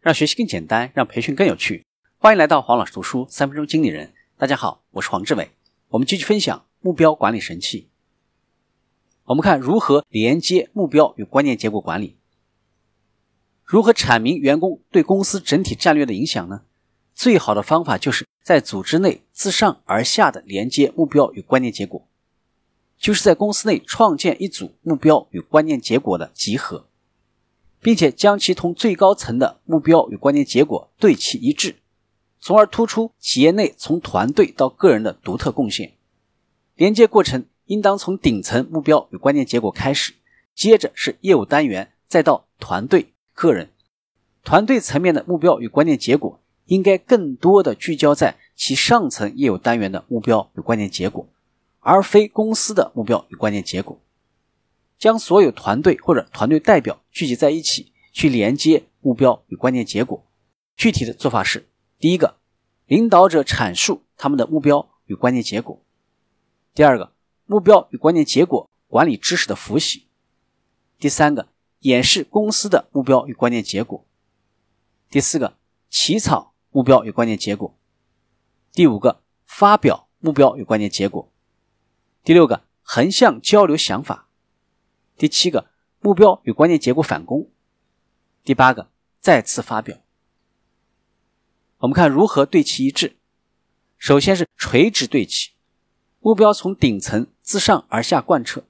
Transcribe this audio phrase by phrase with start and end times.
[0.00, 1.84] 让学习更简单，让培训更有趣。
[2.16, 4.14] 欢迎来到黄老师读书三分钟经理人。
[4.38, 5.50] 大家好，我是黄志伟。
[5.88, 7.90] 我们继续分享目标管理神器。
[9.24, 12.16] 我们看如何连接目标与关键结果管理。
[13.62, 16.62] 如何阐明员工对公司整体战略的影响呢？
[17.14, 22.08] 最好的方法就是在组织内自上而下的连接目标与关键结果，
[22.96, 26.86] 就是在公司内创建一组目标与关键结果的集合。
[27.80, 31.76] 并且将其同最高层的目标与关键结果对齐一致，
[32.40, 35.92] 从而突出企业内从团队到个人的独特贡献。
[36.76, 40.14] 连接过程应当从顶层目标与关键结果开始，
[40.54, 43.70] 接着是业务单元，再到团队、个人。
[44.42, 51.26] 团队层面的目标与关键结果应该更多的聚焦在其上层业务单元的目标与关键结果，
[51.80, 53.98] 而非公司的目标与关键结果。
[55.00, 60.26] 将所有团队或者团队代表聚集在一起，去连接目标与关键结果。
[60.76, 62.36] 具体的做法是：第一个，
[62.84, 65.82] 领导者阐述他们的目标与关键结果；
[66.74, 67.14] 第二个，
[67.46, 70.02] 目标与关键结果管理知识的复习；
[70.98, 71.48] 第三个，
[71.78, 74.04] 演示公司的目标与关键结果；
[75.08, 75.56] 第四个，
[75.88, 77.74] 起草目标与关键结果；
[78.74, 81.30] 第五个，发表目标与关键结果；
[82.22, 84.26] 第六个，横向交流想法。
[85.20, 85.66] 第七个
[86.00, 87.50] 目标与关键结果反攻，
[88.42, 88.88] 第八个
[89.20, 89.98] 再次发表。
[91.80, 93.18] 我们看如何对齐一致。
[93.98, 95.50] 首先是垂直对齐，
[96.20, 98.64] 目标从顶层自上而下贯彻，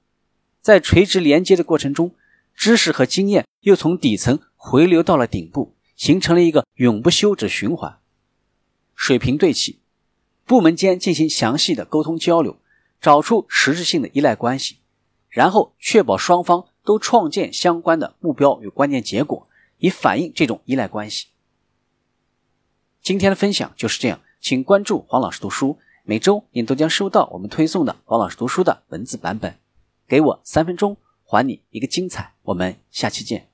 [0.59, 2.13] 在垂直连接的过程中，
[2.53, 7.97] 知识和经验又从底层回流到了顶部，形成了一个永不休止循环。
[8.93, 9.79] 水平对齐，
[10.43, 12.59] 部门间进行详细的沟通交流，
[12.99, 14.79] 找出实质性的依赖关系。
[15.31, 19.47] 然后确保双方都创建相关的目标与关键结果，
[19.79, 21.27] 以反映这种依赖关系。
[23.01, 29.57] 今天的分享就是这样，请关注黄老师读书，每周您都将收到我们推送的黄老师读书的文字版本。
[30.07, 32.33] 给我三分钟，还你一个精彩。
[32.43, 33.50] 我们下期见。